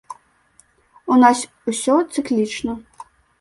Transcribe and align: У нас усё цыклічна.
У 1.15 1.17
нас 1.23 1.43
усё 1.73 1.99
цыклічна. 2.15 2.71